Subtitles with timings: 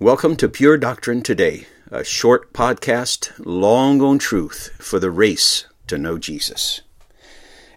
[0.00, 5.98] Welcome to Pure Doctrine Today, a short podcast, long on truth for the race to
[5.98, 6.80] know Jesus.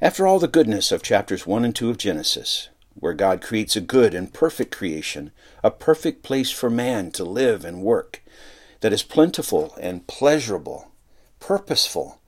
[0.01, 3.81] After all the goodness of chapters 1 and 2 of Genesis, where God creates a
[3.81, 5.33] good and perfect creation,
[5.65, 8.23] a perfect place for man to live and work,
[8.79, 10.93] that is plentiful and pleasurable,
[11.41, 12.21] purposeful,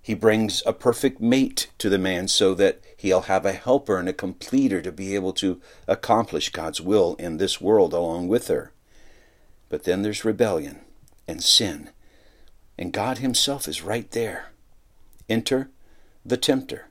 [0.00, 4.08] he brings a perfect mate to the man so that he'll have a helper and
[4.08, 8.72] a completer to be able to accomplish God's will in this world along with her.
[9.72, 10.80] But then there's rebellion
[11.26, 11.88] and sin.
[12.76, 14.50] And God Himself is right there.
[15.30, 15.70] Enter
[16.26, 16.88] the tempter.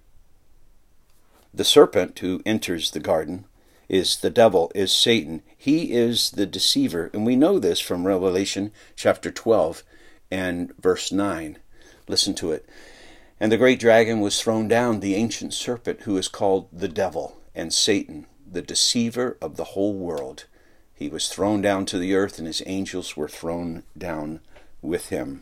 [1.53, 3.45] The serpent who enters the garden
[3.87, 5.43] is the devil, is Satan.
[5.55, 7.11] He is the deceiver.
[7.13, 9.83] And we know this from Revelation chapter 12
[10.31, 11.59] and verse 9.
[12.07, 12.67] Listen to it.
[13.39, 17.43] And the great dragon was thrown down, the ancient serpent who is called the devil
[17.53, 20.45] and Satan, the deceiver of the whole world.
[21.01, 24.39] He was thrown down to the earth, and his angels were thrown down
[24.83, 25.41] with him.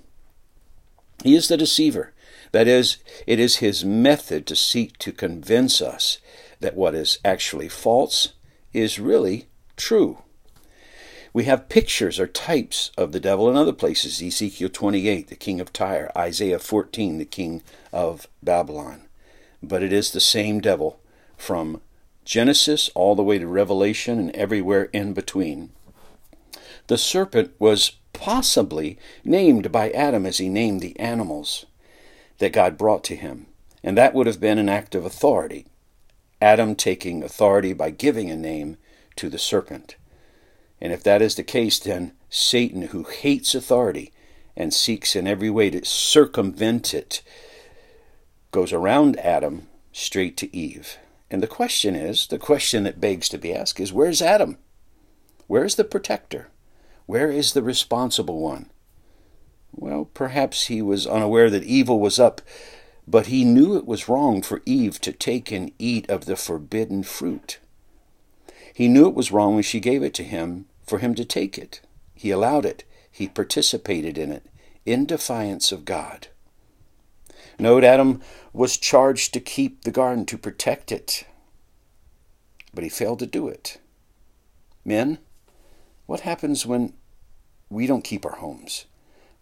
[1.21, 2.13] He is the deceiver.
[2.53, 2.95] That is,
[3.27, 6.19] it is his method to seek to convince us
[6.61, 8.35] that what is actually false
[8.71, 10.19] is really true.
[11.33, 15.59] We have pictures or types of the devil in other places Ezekiel 28, the king
[15.59, 19.09] of Tyre, Isaiah 14, the king of Babylon.
[19.61, 21.01] But it is the same devil
[21.35, 21.81] from
[22.29, 25.71] Genesis all the way to Revelation and everywhere in between.
[26.85, 31.65] The serpent was possibly named by Adam as he named the animals
[32.37, 33.47] that God brought to him,
[33.83, 35.65] and that would have been an act of authority.
[36.39, 38.77] Adam taking authority by giving a name
[39.15, 39.95] to the serpent.
[40.79, 44.13] And if that is the case, then Satan, who hates authority
[44.55, 47.23] and seeks in every way to circumvent it,
[48.51, 50.99] goes around Adam straight to Eve.
[51.31, 54.57] And the question is the question that begs to be asked is where's Adam?
[55.47, 56.49] Where's the protector?
[57.05, 58.69] Where is the responsible one?
[59.71, 62.41] Well, perhaps he was unaware that evil was up,
[63.07, 67.03] but he knew it was wrong for Eve to take and eat of the forbidden
[67.03, 67.59] fruit.
[68.73, 71.57] He knew it was wrong when she gave it to him for him to take
[71.57, 71.81] it.
[72.13, 72.83] He allowed it.
[73.11, 74.45] He participated in it
[74.85, 76.27] in defiance of God.
[77.61, 78.21] Note Adam
[78.53, 81.25] was charged to keep the garden, to protect it,
[82.73, 83.81] but he failed to do it.
[84.85, 85.19] Men,
[86.05, 86.93] what happens when
[87.69, 88.85] we don't keep our homes?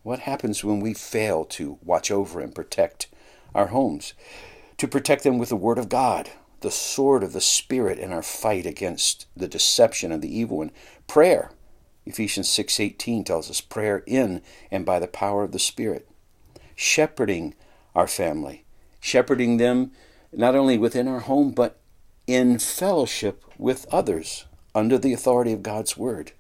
[0.02, 3.08] What happens when we fail to watch over and protect
[3.54, 4.16] our homes?
[4.78, 8.24] To protect them with the Word of God, the sword of the Spirit in our
[8.24, 10.72] fight against the deception of the evil one.
[11.06, 11.52] Prayer,
[12.06, 14.42] Ephesians 6.18 tells us, prayer in
[14.72, 16.10] and by the power of the Spirit.
[16.76, 17.54] Shepherding
[17.98, 18.64] our family,
[19.00, 19.92] shepherding them
[20.32, 21.80] not only within our home, but
[22.28, 26.32] in fellowship with others under the authority of God's Word,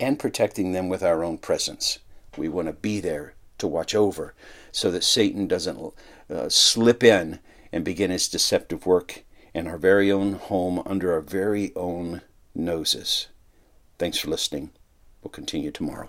[0.00, 1.98] and protecting them with our own presence.
[2.38, 4.34] We want to be there to watch over
[4.72, 5.92] so that Satan doesn't
[6.30, 7.40] uh, slip in
[7.70, 12.22] and begin his deceptive work in our very own home under our very own
[12.54, 13.26] noses.
[13.98, 14.70] Thanks for listening.
[15.22, 16.08] We'll continue tomorrow.